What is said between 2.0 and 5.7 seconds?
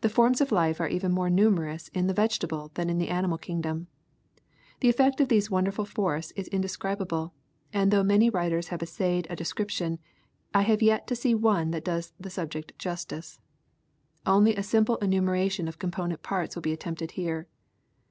the vegetable than in the animal kingdom. The effect of these